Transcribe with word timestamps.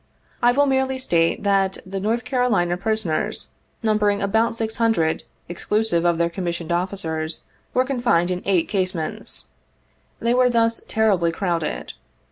I 0.41 0.51
will 0.51 0.65
merely 0.65 0.97
state, 0.97 1.43
that 1.43 1.77
the 1.85 1.99
North 1.99 2.25
Carolina 2.25 2.75
prisoners, 2.75 3.49
numbering 3.83 4.19
about 4.19 4.55
six 4.55 4.77
hundred, 4.77 5.21
exclusive 5.47 6.05
of 6.05 6.17
their 6.17 6.27
commissioned 6.27 6.71
officers, 6.71 7.43
were 7.75 7.85
confined 7.85 8.31
in 8.31 8.41
eight 8.45 8.67
casemates. 8.67 9.45
They 10.19 10.33
were 10.33 10.49
thus 10.49 10.81
terribly 10.87 11.31
crowded. 11.31 11.93